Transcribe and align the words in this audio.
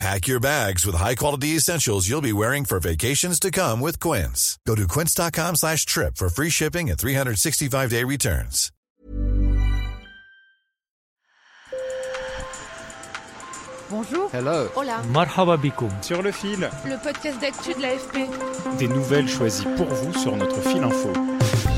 Pack 0.00 0.26
your 0.26 0.40
bags 0.40 0.84
with 0.84 0.96
high-quality 0.96 1.50
essentials 1.56 2.08
you'll 2.08 2.20
be 2.20 2.32
wearing 2.32 2.64
for 2.64 2.80
vacations 2.80 3.38
to 3.40 3.50
come 3.50 3.80
with 3.80 4.00
Quince. 4.00 4.58
Go 4.66 4.74
to 4.74 4.86
quince.com 4.88 5.54
slash 5.56 5.86
trip 5.86 6.16
for 6.16 6.28
free 6.28 6.50
shipping 6.50 6.90
and 6.90 6.98
365-day 6.98 8.02
returns. 8.04 8.70
Bonjour. 13.90 14.28
Hello. 14.32 14.68
Hola. 14.76 15.02
Marhaba 15.12 15.56
bikoum. 15.56 15.90
Sur 16.02 16.22
le 16.22 16.32
fil, 16.32 16.68
Le 16.86 16.96
podcast 17.02 17.38
d'actu 17.40 17.74
de 17.74 17.82
l'AFP. 17.82 18.78
des 18.78 18.88
nouvelles 18.88 19.28
choisies 19.28 19.66
pour 19.76 19.86
vous 19.86 20.12
sur 20.18 20.34
notre 20.36 20.60
fil 20.62 20.82
info. 20.82 21.12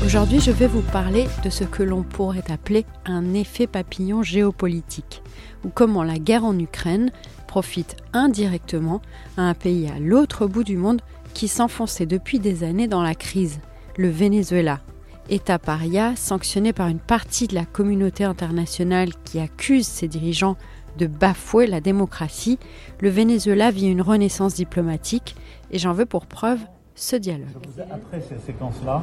Aujourd'hui, 0.05 0.39
je 0.39 0.51
vais 0.51 0.67
vous 0.67 0.81
parler 0.81 1.27
de 1.43 1.49
ce 1.49 1.63
que 1.65 1.83
l'on 1.83 2.03
pourrait 2.03 2.49
appeler 2.49 2.85
un 3.05 3.33
effet 3.33 3.67
papillon 3.67 4.23
géopolitique, 4.23 5.21
ou 5.65 5.69
comment 5.69 6.03
la 6.03 6.17
guerre 6.17 6.45
en 6.45 6.57
Ukraine 6.57 7.11
profite 7.57 7.95
indirectement 8.13 9.01
à 9.35 9.41
un 9.41 9.55
pays 9.55 9.87
à 9.89 9.97
l'autre 9.97 10.45
bout 10.45 10.63
du 10.63 10.77
monde 10.77 11.01
qui 11.33 11.47
s'enfonçait 11.47 12.05
depuis 12.05 12.37
des 12.37 12.63
années 12.63 12.87
dans 12.87 13.01
la 13.01 13.15
crise, 13.15 13.59
le 13.97 14.09
Venezuela. 14.09 14.79
État 15.27 15.57
paria 15.57 16.15
sanctionné 16.15 16.71
par 16.71 16.87
une 16.87 16.99
partie 16.99 17.47
de 17.47 17.55
la 17.55 17.65
communauté 17.65 18.23
internationale 18.25 19.09
qui 19.25 19.39
accuse 19.39 19.87
ses 19.87 20.07
dirigeants 20.07 20.55
de 20.99 21.07
bafouer 21.07 21.65
la 21.65 21.81
démocratie, 21.81 22.59
le 23.01 23.09
Venezuela 23.09 23.71
vit 23.71 23.87
une 23.87 24.03
renaissance 24.03 24.53
diplomatique 24.53 25.35
et 25.71 25.79
j'en 25.79 25.93
veux 25.93 26.05
pour 26.05 26.27
preuve 26.27 26.59
ce 26.93 27.15
dialogue. 27.15 27.47
Après 27.91 28.21
ces 28.21 28.37
séquences-là, 28.45 29.01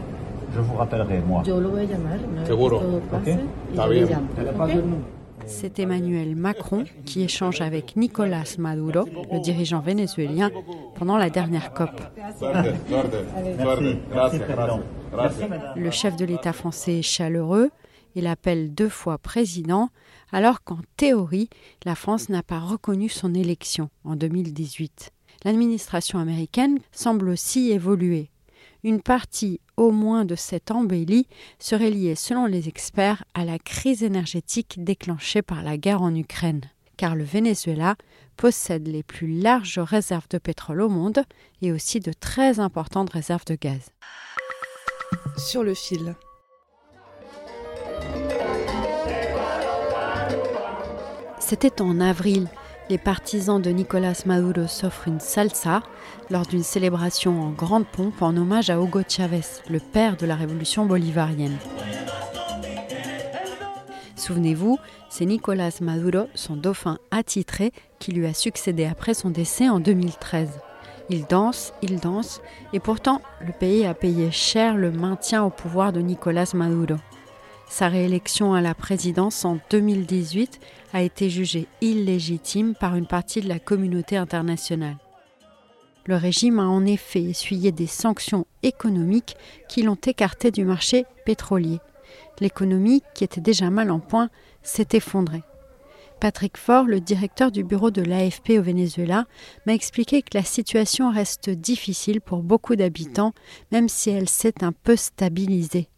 je 0.55 0.61
vous 0.61 0.75
rappellerai, 0.77 1.21
moi. 1.27 1.43
Yo 1.45 1.59
lo 1.61 1.71
voy 1.71 1.81
a 1.81 1.85
llamar 1.87 2.19
una 2.31 2.43
vez 2.43 2.47
Seguro. 2.47 2.79
que 2.79 2.85
todo 2.85 3.01
pase 3.11 3.33
Ok. 3.33 3.39
y 3.39 3.71
Está 3.73 3.87
yo 3.87 3.93
le 3.93 4.05
bien. 4.05 4.09
llamo. 4.11 4.65
¿ok? 4.65 5.24
C'est 5.47 5.79
Emmanuel 5.79 6.37
Macron 6.37 6.85
qui 7.05 7.23
échange 7.23 7.61
avec 7.61 7.97
Nicolas 7.97 8.45
Maduro, 8.59 9.07
le 9.33 9.41
dirigeant 9.41 9.81
vénézuélien, 9.81 10.51
pendant 10.95 11.17
la 11.17 11.31
dernière 11.31 11.73
COP. 11.73 12.01
Le 15.77 15.91
chef 15.91 16.17
de 16.17 16.25
l'État 16.25 16.53
français 16.53 16.99
est 16.99 17.03
chaleureux 17.03 17.71
et 18.17 18.21
l'appelle 18.21 18.75
deux 18.75 18.89
fois 18.89 19.19
président, 19.19 19.89
alors 20.33 20.63
qu'en 20.63 20.79
théorie, 20.97 21.49
la 21.85 21.95
France 21.95 22.29
n'a 22.29 22.43
pas 22.43 22.61
reconnu 22.61 23.09
son 23.09 23.35
élection 23.35 23.91
en 24.05 24.17
2018. 24.17 25.11
L'administration 25.45 26.19
américaine 26.19 26.79
semble 26.93 27.29
aussi 27.29 27.71
évoluer. 27.71 28.31
Une 28.85 29.01
partie 29.01 29.63
au 29.79 29.91
moins 29.91 30.27
de 30.27 30.35
cette 30.35 30.71
embellie 30.71 31.27
serait 31.59 31.89
liée, 31.89 32.15
selon 32.15 32.45
les 32.45 32.69
experts, 32.69 33.25
à 33.33 33.47
la 33.47 33.59
crise 33.59 34.03
énergétique 34.03 34.75
déclenchée 34.77 35.41
par 35.41 35.63
la 35.63 35.79
guerre 35.79 36.03
en 36.03 36.15
Ukraine, 36.15 36.61
car 36.99 37.17
le 37.17 37.25
Venezuela 37.25 37.97
possède 38.37 38.87
les 38.87 39.03
plus 39.03 39.41
larges 39.41 39.79
réserves 39.79 40.29
de 40.29 40.37
pétrole 40.37 40.83
au 40.83 40.91
monde 40.91 41.25
et 41.63 41.73
aussi 41.73 41.99
de 41.99 42.13
très 42.13 42.61
importantes 42.61 43.09
réserves 43.09 43.47
de 43.47 43.55
gaz. 43.55 43.89
Sur 45.39 45.65
le 45.65 45.73
fil. 45.73 46.15
C'était 51.41 51.81
en 51.81 52.01
avril. 52.01 52.51
Les 52.91 52.99
partisans 52.99 53.63
de 53.63 53.71
Nicolas 53.71 54.23
Maduro 54.27 54.67
s'offrent 54.67 55.09
une 55.09 55.21
salsa 55.21 55.83
lors 56.29 56.45
d'une 56.45 56.63
célébration 56.63 57.41
en 57.41 57.51
grande 57.51 57.87
pompe 57.87 58.21
en 58.21 58.37
hommage 58.37 58.69
à 58.69 58.77
Hugo 58.77 59.01
Chavez, 59.09 59.41
le 59.71 59.81
père 59.81 60.19
de 60.19 60.27
la 60.27 60.35
révolution 60.35 60.85
bolivarienne. 60.85 61.57
Souvenez-vous, 64.17 64.79
c'est 65.09 65.25
Nicolas 65.25 65.71
Maduro, 65.81 66.27
son 66.35 66.57
dauphin 66.57 66.99
attitré, 67.11 67.73
qui 68.01 68.13
lui 68.13 68.27
a 68.27 68.35
succédé 68.35 68.85
après 68.85 69.15
son 69.15 69.31
décès 69.31 69.71
en 69.71 69.81
2013. 69.81 70.61
Il 71.09 71.25
danse, 71.25 71.73
il 71.81 72.01
danse, 72.01 72.43
et 72.75 72.81
pourtant 72.81 73.23
le 73.41 73.53
pays 73.53 73.87
a 73.87 73.95
payé 73.95 74.31
cher 74.31 74.77
le 74.77 74.91
maintien 74.91 75.43
au 75.43 75.51
pouvoir 75.51 75.95
de 75.95 76.01
Nicolas 76.01 76.51
Maduro. 76.53 76.97
Sa 77.77 77.89
réélection 77.89 78.55
à 78.55 78.61
la 78.61 78.73
présidence 78.73 79.45
en 79.45 79.59
2018 79.71 80.61
a 80.93 81.03
été 81.03 81.29
jugée 81.29 81.67
illégitime 81.81 82.77
par 82.77 82.95
une 82.95 83.09
partie 83.09 83.41
de 83.41 83.49
la 83.49 83.59
communauté 83.59 84.17
internationale. 84.17 84.97
Le 86.07 86.15
régime 86.15 86.61
a 86.61 86.69
en 86.69 86.87
effet 86.87 87.25
essuyé 87.25 87.73
des 87.73 87.89
sanctions 87.89 88.47
économiques 88.63 89.37
qui 89.69 89.83
l'ont 89.83 89.99
écarté 90.07 90.53
du 90.53 90.65
marché 90.65 91.05
pétrolier. 91.27 91.81
L'économie, 92.39 93.03
qui 93.13 93.25
était 93.25 93.41
déjà 93.41 93.71
mal 93.71 93.91
en 93.91 93.99
point, 93.99 94.31
s'est 94.63 94.91
effondrée. 94.93 95.43
Patrick 96.21 96.57
Faure, 96.57 96.85
le 96.85 97.01
directeur 97.01 97.51
du 97.51 97.65
bureau 97.65 97.91
de 97.91 98.03
l'AFP 98.03 98.51
au 98.51 98.63
Venezuela, 98.63 99.27
m'a 99.67 99.75
expliqué 99.75 100.23
que 100.23 100.39
la 100.39 100.45
situation 100.45 101.11
reste 101.11 101.51
difficile 101.51 102.21
pour 102.21 102.45
beaucoup 102.45 102.77
d'habitants, 102.77 103.33
même 103.73 103.89
si 103.89 104.11
elle 104.11 104.29
s'est 104.29 104.63
un 104.63 104.71
peu 104.71 104.95
stabilisée. 104.95 105.89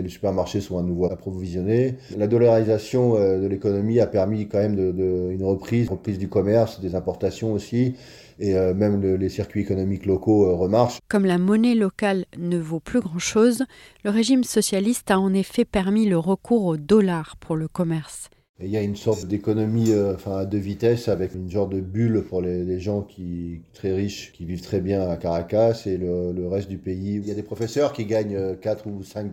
Les 0.00 0.08
supermarchés 0.08 0.60
sont 0.60 0.78
à 0.78 0.82
nouveau 0.82 1.06
approvisionnés. 1.06 1.96
La 2.16 2.26
dollarisation 2.26 3.16
euh, 3.16 3.40
de 3.40 3.46
l'économie 3.46 4.00
a 4.00 4.06
permis 4.06 4.48
quand 4.48 4.58
même 4.58 4.76
de, 4.76 4.92
de- 4.92 5.30
une 5.32 5.44
reprise, 5.44 5.88
reprise 5.90 6.18
du 6.18 6.28
commerce, 6.28 6.80
des 6.80 6.94
importations 6.94 7.52
aussi, 7.52 7.94
et 8.38 8.56
euh, 8.56 8.72
même 8.74 9.00
le- 9.02 9.16
les 9.16 9.28
circuits 9.28 9.60
économiques 9.62 10.06
locaux 10.06 10.46
euh, 10.46 10.54
remarchent. 10.54 10.98
Comme 11.08 11.26
la 11.26 11.38
monnaie 11.38 11.74
locale 11.74 12.24
ne 12.38 12.58
vaut 12.58 12.80
plus 12.80 13.00
grand-chose, 13.00 13.64
le 14.04 14.10
régime 14.10 14.44
socialiste 14.44 15.10
a 15.10 15.18
en 15.18 15.34
effet 15.34 15.64
permis 15.64 16.06
le 16.06 16.18
recours 16.18 16.64
au 16.64 16.76
dollar 16.76 17.36
pour 17.38 17.56
le 17.56 17.68
commerce. 17.68 18.30
Il 18.60 18.68
y 18.70 18.76
a 18.76 18.82
une 18.82 18.96
sorte 18.96 19.26
d'économie 19.26 19.90
euh, 19.90 20.14
enfin, 20.14 20.36
à 20.36 20.44
deux 20.46 20.58
vitesses 20.58 21.08
avec 21.08 21.34
une 21.34 21.50
genre 21.50 21.68
de 21.68 21.80
bulle 21.80 22.22
pour 22.28 22.40
les, 22.40 22.78
gens 22.78 23.02
qui 23.02 23.62
très 23.72 23.92
riches, 23.92 24.30
qui 24.32 24.44
vivent 24.44 24.62
très 24.62 24.80
bien 24.80 25.08
à 25.08 25.16
Caracas 25.16 25.82
et 25.86 25.96
le, 25.96 26.46
reste 26.48 26.68
du 26.68 26.78
pays. 26.78 27.16
Il 27.16 27.26
y 27.26 27.30
a 27.30 27.34
des 27.34 27.42
professeurs 27.42 27.92
qui 27.92 28.04
gagnent 28.04 28.36
euh, 28.36 28.54
4 28.54 28.86
ou 28.86 29.02
5 29.02 29.32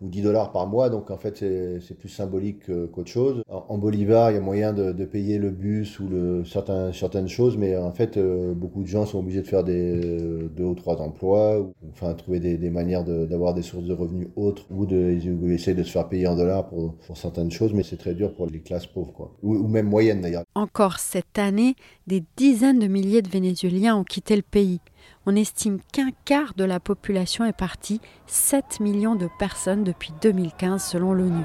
ou 0.00 0.08
10 0.08 0.22
dollars 0.22 0.50
par 0.50 0.66
mois, 0.66 0.90
donc 0.90 1.10
en 1.10 1.16
fait 1.16 1.38
c'est 1.38 1.96
plus 1.96 2.08
symbolique 2.08 2.60
que- 2.66 2.86
qu'autre 2.86 3.10
chose. 3.10 3.42
En, 3.48 3.64
en 3.68 3.78
Bolivar, 3.78 4.30
il 4.30 4.34
y 4.34 4.36
a 4.38 4.40
moyen 4.40 4.72
de, 4.72 4.92
payer 5.04 5.38
le 5.38 5.50
bus 5.50 6.00
ou 6.00 6.08
certaines 6.44 7.28
choses, 7.28 7.56
mais 7.56 7.76
en 7.76 7.92
fait 7.92 8.16
euh, 8.16 8.54
beaucoup 8.54 8.82
de 8.82 8.88
gens 8.88 9.06
sont 9.06 9.18
obligés 9.20 9.42
de 9.42 9.46
faire 9.46 9.62
euh, 9.68 10.48
deux 10.48 10.64
ou 10.64 10.74
trois 10.74 11.00
emplois, 11.00 11.60
ou 11.60 11.74
enfin 11.92 12.12
trouver 12.14 12.40
des, 12.40 12.70
manières 12.70 13.04
d'avoir 13.04 13.54
des 13.54 13.62
sources 13.62 13.84
de 13.84 13.92
revenus 13.92 14.28
autres 14.36 14.66
ou 14.70 14.86
de 14.86 15.16
essayer 15.50 15.76
de 15.76 15.82
se 15.82 15.90
faire 15.92 16.08
payer 16.08 16.26
en 16.26 16.36
dollars 16.36 16.66
pour, 16.66 16.94
pour 17.06 17.16
certaines 17.16 17.50
choses, 17.50 17.72
mais 17.72 17.82
c'est 17.82 17.96
très 17.98 18.14
dur 18.14 18.34
pour 18.34 18.46
les 18.46 18.53
classes 18.60 18.86
pauvres, 18.86 19.36
ou 19.42 19.66
même 19.68 19.88
moyennes 19.88 20.20
d'ailleurs. 20.20 20.44
Encore 20.54 20.98
cette 20.98 21.38
année, 21.38 21.76
des 22.06 22.24
dizaines 22.36 22.78
de 22.78 22.86
milliers 22.86 23.22
de 23.22 23.28
Vénézuéliens 23.28 23.96
ont 23.96 24.04
quitté 24.04 24.36
le 24.36 24.42
pays. 24.42 24.80
On 25.26 25.36
estime 25.36 25.78
qu'un 25.92 26.10
quart 26.24 26.54
de 26.54 26.64
la 26.64 26.80
population 26.80 27.44
est 27.44 27.56
partie, 27.56 28.00
7 28.26 28.80
millions 28.80 29.14
de 29.14 29.28
personnes 29.38 29.84
depuis 29.84 30.12
2015 30.20 30.82
selon 30.82 31.12
l'ONU. 31.12 31.44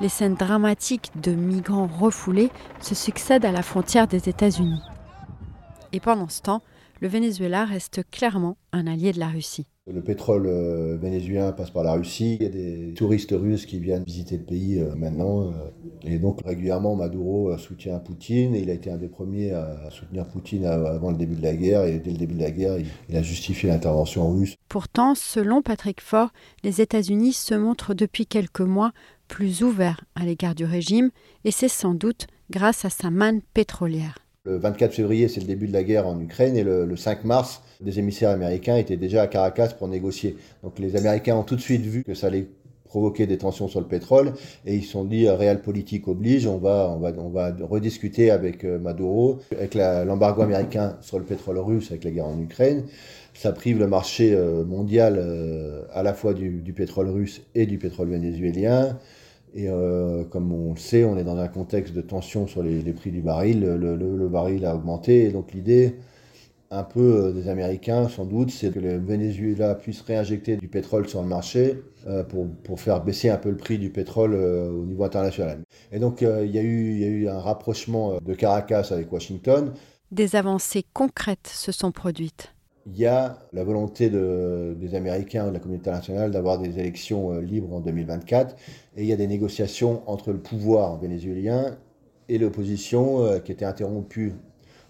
Les 0.00 0.08
scènes 0.08 0.34
dramatiques 0.34 1.10
de 1.20 1.32
migrants 1.32 1.88
refoulés 1.88 2.50
se 2.80 2.94
succèdent 2.94 3.44
à 3.44 3.50
la 3.52 3.62
frontière 3.62 4.06
des 4.06 4.28
États-Unis. 4.28 4.80
Et 5.92 5.98
pendant 5.98 6.28
ce 6.28 6.42
temps, 6.42 6.62
le 7.00 7.08
Venezuela 7.08 7.64
reste 7.64 8.08
clairement 8.10 8.56
un 8.72 8.86
allié 8.86 9.12
de 9.12 9.18
la 9.18 9.28
Russie. 9.28 9.66
Le 9.90 10.02
pétrole 10.02 10.46
euh, 10.46 10.98
vénézuélien 11.00 11.52
passe 11.52 11.70
par 11.70 11.82
la 11.82 11.94
Russie. 11.94 12.36
Il 12.40 12.42
y 12.42 12.46
a 12.46 12.50
des 12.50 12.94
touristes 12.94 13.32
russes 13.32 13.64
qui 13.64 13.78
viennent 13.78 14.04
visiter 14.04 14.36
le 14.36 14.42
pays 14.42 14.78
euh, 14.78 14.94
maintenant. 14.94 15.44
euh, 15.44 15.52
et 16.02 16.18
donc 16.18 16.40
régulièrement, 16.44 16.94
Maduro 16.94 17.56
soutient 17.56 17.98
Poutine. 17.98 18.54
Et 18.54 18.60
il 18.60 18.70
a 18.70 18.74
été 18.74 18.90
un 18.90 18.98
des 18.98 19.08
premiers 19.08 19.52
à 19.52 19.88
soutenir 19.90 20.26
Poutine 20.26 20.66
avant 20.66 21.10
le 21.10 21.16
début 21.16 21.36
de 21.36 21.42
la 21.42 21.54
guerre. 21.54 21.84
Et 21.84 21.98
dès 22.00 22.10
le 22.10 22.18
début 22.18 22.34
de 22.34 22.42
la 22.42 22.50
guerre, 22.50 22.76
il 23.08 23.16
a 23.16 23.22
justifié 23.22 23.70
l'intervention 23.70 24.30
russe. 24.30 24.56
Pourtant, 24.68 25.14
selon 25.14 25.62
Patrick 25.62 26.00
Faure, 26.02 26.32
les 26.64 26.82
États-Unis 26.82 27.32
se 27.32 27.54
montrent 27.54 27.94
depuis 27.94 28.26
quelques 28.26 28.60
mois 28.60 28.92
plus 29.26 29.62
ouverts 29.62 30.04
à 30.14 30.24
l'égard 30.24 30.54
du 30.54 30.64
régime, 30.64 31.10
et 31.44 31.50
c'est 31.50 31.68
sans 31.68 31.94
doute 31.94 32.26
grâce 32.50 32.84
à 32.84 32.90
sa 32.90 33.10
manne 33.10 33.40
pétrolière. 33.54 34.16
Le 34.44 34.56
24 34.56 34.94
février, 34.94 35.28
c'est 35.28 35.40
le 35.40 35.46
début 35.46 35.66
de 35.66 35.72
la 35.72 35.82
guerre 35.82 36.06
en 36.06 36.18
Ukraine. 36.20 36.56
Et 36.56 36.62
le, 36.62 36.86
le 36.86 36.96
5 36.96 37.24
mars, 37.24 37.62
des 37.80 37.98
émissaires 37.98 38.30
américains 38.30 38.76
étaient 38.76 38.96
déjà 38.96 39.22
à 39.22 39.26
Caracas 39.26 39.68
pour 39.78 39.88
négocier. 39.88 40.36
Donc 40.62 40.78
les 40.78 40.96
Américains 40.96 41.36
ont 41.36 41.42
tout 41.42 41.56
de 41.56 41.60
suite 41.60 41.82
vu 41.82 42.04
que 42.04 42.14
ça 42.14 42.28
allait 42.28 42.46
provoquer 42.84 43.26
des 43.26 43.38
tensions 43.38 43.68
sur 43.68 43.80
le 43.80 43.86
pétrole 43.86 44.32
et 44.64 44.74
ils 44.74 44.82
se 44.82 44.92
sont 44.92 45.04
dit 45.04 45.28
réel 45.28 45.60
politique 45.60 46.08
oblige, 46.08 46.46
on 46.46 46.56
va, 46.56 46.90
on 46.90 46.98
va, 46.98 47.12
on 47.18 47.28
va 47.28 47.54
rediscuter 47.60 48.30
avec 48.30 48.64
Maduro, 48.64 49.40
avec 49.52 49.74
l'embargo 49.74 50.42
américain 50.42 50.96
sur 51.02 51.18
le 51.18 51.24
pétrole 51.24 51.58
russe 51.58 51.90
avec 51.90 52.04
la 52.04 52.10
guerre 52.10 52.26
en 52.26 52.40
Ukraine. 52.40 52.84
Ça 53.34 53.52
prive 53.52 53.78
le 53.78 53.86
marché 53.86 54.36
mondial 54.66 55.22
à 55.92 56.02
la 56.02 56.14
fois 56.14 56.34
du, 56.34 56.72
pétrole 56.74 57.08
russe 57.08 57.42
et 57.54 57.66
du 57.66 57.78
pétrole 57.78 58.08
vénézuélien. 58.08 58.98
Et 59.54 59.68
comme 60.30 60.52
on 60.52 60.72
le 60.72 60.78
sait, 60.78 61.04
on 61.04 61.16
est 61.18 61.24
dans 61.24 61.36
un 61.36 61.48
contexte 61.48 61.94
de 61.94 62.00
tension 62.00 62.46
sur 62.46 62.62
les, 62.62 62.92
prix 62.92 63.10
du 63.10 63.20
baril. 63.20 63.60
Le, 63.60 64.28
baril 64.28 64.64
a 64.66 64.74
augmenté 64.74 65.24
et 65.24 65.30
donc 65.30 65.52
l'idée 65.52 65.96
un 66.70 66.82
peu 66.82 67.00
euh, 67.00 67.32
des 67.32 67.48
Américains, 67.48 68.08
sans 68.08 68.24
doute, 68.24 68.50
c'est 68.50 68.72
que 68.72 68.78
le 68.78 68.98
Venezuela 68.98 69.74
puisse 69.74 70.02
réinjecter 70.02 70.56
du 70.56 70.68
pétrole 70.68 71.08
sur 71.08 71.22
le 71.22 71.28
marché 71.28 71.82
euh, 72.06 72.24
pour, 72.24 72.80
faire 72.80 73.02
baisser 73.02 73.30
un 73.30 73.38
peu 73.38 73.50
le 73.50 73.56
prix 73.56 73.78
du 73.78 73.90
pétrole 73.90 74.34
euh, 74.34 74.70
au 74.70 74.84
niveau 74.84 75.04
international. 75.04 75.62
Et 75.92 75.98
donc, 75.98 76.20
il 76.20 76.50
y 76.50 76.58
a 76.58 76.62
eu 76.62 77.28
un 77.28 77.38
rapprochement 77.38 78.18
de 78.20 78.34
Caracas 78.34 78.88
avec 78.90 79.10
Washington. 79.12 79.72
Des 80.10 80.36
avancées 80.36 80.84
concrètes 80.92 81.48
se 81.48 81.72
sont 81.72 81.92
produites. 81.92 82.54
Il 82.90 82.98
y 82.98 83.06
a 83.06 83.38
la 83.52 83.64
volonté 83.64 84.08
de, 84.08 84.74
des 84.80 84.94
Américains, 84.94 85.48
de 85.48 85.52
la 85.52 85.58
communauté 85.58 85.90
internationale, 85.90 86.30
d'avoir 86.30 86.58
des 86.58 86.78
élections 86.78 87.38
libres 87.38 87.74
en 87.74 87.80
2024. 87.80 88.56
Et 88.96 89.02
il 89.02 89.06
y 89.06 89.12
a 89.12 89.16
des 89.16 89.26
négociations 89.26 90.02
entre 90.06 90.32
le 90.32 90.38
pouvoir 90.38 90.98
vénézuélien 90.98 91.76
et 92.28 92.38
l'opposition 92.38 93.40
qui 93.44 93.52
étaient 93.52 93.64
interrompues 93.64 94.32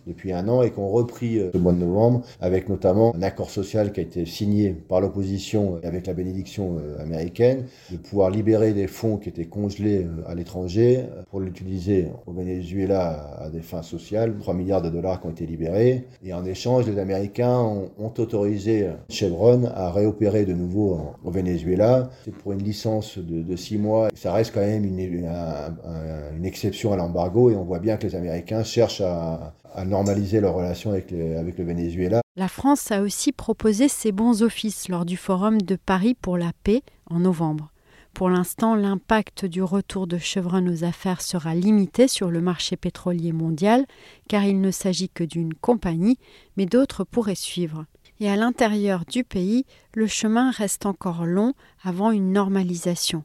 depuis 0.09 0.33
un 0.33 0.49
an 0.49 0.63
et 0.63 0.71
qu'on 0.71 0.89
repris 0.89 1.39
euh, 1.39 1.51
ce 1.53 1.59
mois 1.59 1.73
de 1.73 1.79
novembre 1.79 2.23
avec 2.41 2.69
notamment 2.69 3.15
un 3.15 3.23
accord 3.23 3.51
social 3.51 3.93
qui 3.93 4.01
a 4.01 4.03
été 4.03 4.25
signé 4.27 4.71
par 4.73 5.01
l'opposition 5.01 5.79
avec 5.85 6.07
la 6.07 6.15
bénédiction 6.15 6.79
euh, 6.79 7.01
américaine 7.01 7.67
de 7.93 7.97
pouvoir 7.99 8.31
libérer 8.31 8.73
des 8.73 8.87
fonds 8.87 9.19
qui 9.19 9.29
étaient 9.29 9.45
congelés 9.45 10.05
euh, 10.05 10.29
à 10.29 10.35
l'étranger 10.35 11.05
pour 11.31 11.41
l'utiliser 11.41 12.09
au 12.27 12.33
Venezuela 12.33 13.37
à 13.39 13.51
des 13.51 13.61
fins 13.61 13.83
sociales. 13.83 14.35
3 14.41 14.55
milliards 14.55 14.83
de 14.83 14.89
dollars 14.89 15.21
qui 15.21 15.27
ont 15.27 15.31
été 15.31 15.47
libérés 15.47 16.07
et 16.25 16.33
en 16.33 16.45
échange 16.45 16.87
les 16.87 16.99
Américains 16.99 17.59
ont, 17.59 17.91
autorisé 18.19 18.89
Chevron 19.11 19.65
à 19.75 19.93
réopérer 19.93 20.47
de 20.47 20.55
nouveau 20.55 20.99
au 21.23 21.31
Venezuela. 21.31 22.09
C'est 22.25 22.35
pour 22.35 22.53
une 22.53 22.63
licence 22.63 23.19
de, 23.19 23.55
6 23.55 23.77
mois. 23.77 24.09
Ça 24.15 24.33
reste 24.33 24.55
quand 24.55 24.61
même 24.61 24.85
une, 24.85 24.99
une 24.99 26.45
exception 26.45 26.93
à 26.93 26.97
l'embargo 26.97 27.51
et 27.51 27.57
on 27.57 27.65
voit 27.65 27.79
bien 27.81 27.99
que 27.99 28.07
les 28.07 28.17
Américains 28.17 28.65
cherchent 28.65 29.03
à, 29.03 29.53
à 29.75 29.85
normaliser 29.99 30.41
leurs 30.41 30.55
relations 30.55 30.91
avec, 30.93 31.11
Venezuela. 31.13 32.21
La 32.37 32.49
France 32.49 32.93
a 32.93 33.03
aussi 33.03 33.33
proposé 33.33 33.89
ses 33.89 34.13
bons 34.13 34.43
offices 34.43 34.89
lors 34.89 35.05
du 35.05 35.17
Forum 35.17 35.61
de 35.61 35.77
Paris 35.77 36.15
pour 36.15 36.39
la 36.39 36.53
paix 36.63 36.83
en 37.11 37.19
novembre. 37.19 37.73
Pour 38.15 38.31
l'instant, 38.31 38.75
l'impact 38.75 39.45
du 39.45 39.63
retour 39.63 40.07
de 40.07 40.19
Chevron 40.19 40.67
aux 40.69 40.85
affaires 40.85 41.21
sera 41.21 41.55
limité 41.55 42.09
sur 42.09 42.31
le 42.31 42.41
marché 42.41 42.77
pétrolier 42.77 43.33
mondial, 43.33 43.87
car 44.29 44.45
il 44.45 44.61
ne 44.61 44.71
s'agit 44.71 45.09
que 45.09 45.25
d'une 45.25 45.55
compagnie, 45.55 46.19
mais 46.57 46.67
d'autres 46.67 47.05
pourraient 47.05 47.35
suivre. 47.35 47.85
Et 48.21 48.29
à 48.29 48.37
l'intérieur 48.37 49.05
du 49.05 49.25
pays, 49.25 49.65
le 49.95 50.07
chemin 50.07 50.51
reste 50.51 50.87
encore 50.87 51.27
long 51.27 51.55
avant 51.83 52.11
une 52.11 52.33
normalisation. 52.33 53.25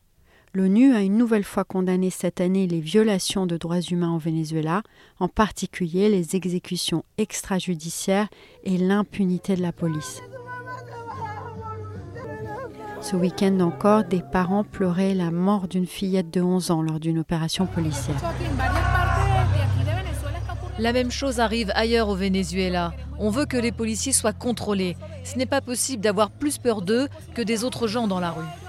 L'ONU 0.56 0.94
a 0.94 1.02
une 1.02 1.18
nouvelle 1.18 1.44
fois 1.44 1.64
condamné 1.64 2.12
cette 2.12 2.40
année 2.40 2.68
les 2.68 2.80
violations 2.80 3.48
de 3.48 3.58
droits 3.58 3.82
humains 3.82 4.14
au 4.14 4.20
Venezuela, 4.20 4.84
en 5.20 5.28
particulier 5.28 6.10
les 6.10 6.36
exécutions 6.36 7.04
extrajudiciaires 7.18 8.28
et 8.64 8.78
l'impunité 8.78 9.56
de 9.56 9.64
la 9.64 9.72
police. 9.72 10.22
Ce 13.02 13.16
week-end 13.16 13.60
encore, 13.62 14.04
des 14.04 14.22
parents 14.22 14.64
pleuraient 14.64 15.16
la 15.16 15.32
mort 15.32 15.68
d'une 15.68 15.88
fillette 15.88 16.30
de 16.30 16.42
11 16.42 16.70
ans 16.70 16.84
lors 16.84 17.00
d'une 17.00 17.18
opération 17.18 17.66
policière. 17.66 18.22
La 20.78 20.94
même 20.94 21.10
chose 21.10 21.40
arrive 21.40 21.72
ailleurs 21.74 22.10
au 22.10 22.16
Venezuela. 22.16 22.94
On 23.18 23.32
veut 23.32 23.48
que 23.48 23.58
les 23.58 23.72
policiers 23.72 24.14
soient 24.14 24.34
contrôlés. 24.34 24.98
Ce 25.24 25.36
n'est 25.36 25.48
pas 25.48 25.62
possible 25.62 26.04
d'avoir 26.04 26.30
plus 26.30 26.60
peur 26.60 26.84
d'eux 26.84 27.08
que 27.34 27.42
des 27.42 27.64
autres 27.64 27.88
gens 27.88 28.08
dans 28.08 28.20
la 28.20 28.30
rue. 28.30 28.63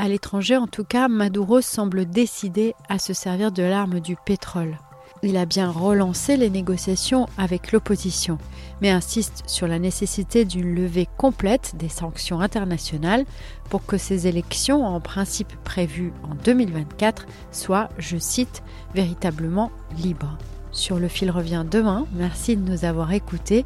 À 0.00 0.08
l'étranger, 0.08 0.56
en 0.56 0.66
tout 0.66 0.84
cas, 0.84 1.08
Maduro 1.08 1.60
semble 1.60 2.06
décidé 2.06 2.74
à 2.88 2.98
se 2.98 3.12
servir 3.12 3.52
de 3.52 3.62
l'arme 3.62 4.00
du 4.00 4.16
pétrole. 4.24 4.78
Il 5.22 5.36
a 5.36 5.46
bien 5.46 5.70
relancé 5.70 6.36
les 6.36 6.50
négociations 6.50 7.26
avec 7.36 7.72
l'opposition, 7.72 8.38
mais 8.80 8.90
insiste 8.90 9.42
sur 9.46 9.66
la 9.66 9.80
nécessité 9.80 10.44
d'une 10.44 10.74
levée 10.74 11.08
complète 11.16 11.72
des 11.76 11.88
sanctions 11.88 12.40
internationales 12.40 13.24
pour 13.68 13.84
que 13.84 13.98
ces 13.98 14.28
élections, 14.28 14.86
en 14.86 15.00
principe 15.00 15.52
prévues 15.64 16.12
en 16.22 16.36
2024, 16.36 17.26
soient, 17.50 17.88
je 17.98 18.16
cite, 18.16 18.62
véritablement 18.94 19.72
libres. 19.96 20.38
Sur 20.70 21.00
le 21.00 21.08
fil 21.08 21.32
revient 21.32 21.64
demain. 21.68 22.06
Merci 22.12 22.56
de 22.56 22.70
nous 22.70 22.84
avoir 22.84 23.12
écoutés 23.12 23.64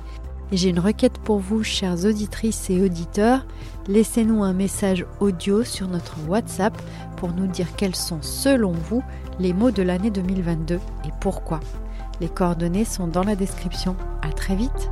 j'ai 0.57 0.69
une 0.69 0.81
requête 0.81 1.19
pour 1.19 1.39
vous, 1.39 1.63
chères 1.63 2.05
auditrices 2.05 2.69
et 2.71 2.83
auditeurs. 2.83 3.47
Laissez-nous 3.89 4.43
un 4.43 4.53
message 4.53 5.07
audio 5.21 5.65
sur 5.65 5.89
notre 5.89 6.17
WhatsApp 6.29 6.77
pour 7.17 7.33
nous 7.33 7.47
dire 7.47 7.75
quels 7.77 7.97
sont, 7.97 8.21
selon 8.23 8.73
vous, 8.73 9.03
les 9.39 9.53
mots 9.53 9.71
de 9.71 9.83
l'année 9.83 10.11
2022 10.11 10.77
et 10.77 11.11
pourquoi. 11.21 11.61
Les 12.21 12.29
coordonnées 12.29 12.85
sont 12.85 13.07
dans 13.07 13.25
la 13.25 13.35
description. 13.35 13.97
À 14.23 14.31
très 14.31 14.55
vite! 14.55 14.91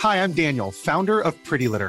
Hi, 0.00 0.22
I'm 0.22 0.32
Daniel, 0.32 0.70
founder 0.70 1.20
of 1.20 1.34
Pretty 1.42 1.66
Litter. 1.66 1.88